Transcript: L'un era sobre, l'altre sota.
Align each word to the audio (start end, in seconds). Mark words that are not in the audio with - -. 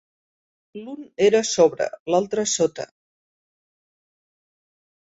L'un 0.79 1.03
era 1.27 1.41
sobre, 1.51 1.89
l'altre 2.15 2.47
sota. 2.55 2.89